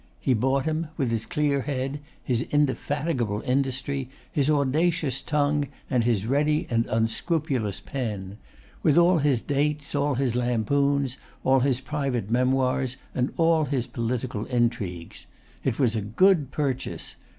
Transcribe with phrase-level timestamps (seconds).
[0.19, 6.25] He bought him; with his clear head, his indefatigable industry, his audacious tongue, and his
[6.25, 8.39] ready and unscrupulous pen;
[8.81, 14.45] with all his dates, all his lampoons; all his private memoirs, and all his political
[14.47, 15.27] intrigues.
[15.63, 17.15] It was a good purchase.